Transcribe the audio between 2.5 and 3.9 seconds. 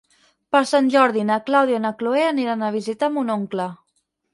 a visitar mon oncle.